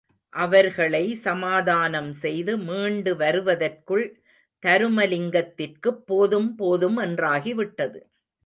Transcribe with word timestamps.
அவர்களை 0.33 1.15
சமதானம் 1.15 2.13
செய்து, 2.13 2.57
மீண்டு 2.59 3.15
வருவதற்குள் 3.15 4.05
தருமலிங்கத்திற்குப் 4.63 6.01
போதும் 6.05 6.55
போதும் 6.55 6.97
என்றாகிவிட்டது. 6.99 8.01